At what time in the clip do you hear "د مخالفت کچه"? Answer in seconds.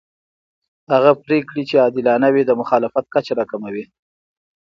2.45-3.33